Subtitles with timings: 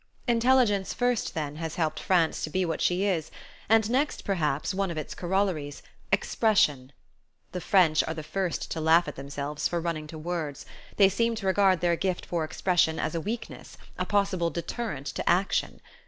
[0.27, 3.29] Intelligence first, then, has helped France to be what she is;
[3.69, 6.91] and next, perhaps, one of its corollaries, expression.
[7.51, 10.65] The French are the first to laugh at themselves for running to words:
[10.97, 15.29] they seem to regard their gift for expression as a weakness, a possible deterrent to
[15.29, 15.79] action.